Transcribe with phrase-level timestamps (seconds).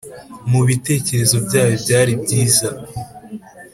[0.49, 2.67] mu bitekerezo byabo byari byiza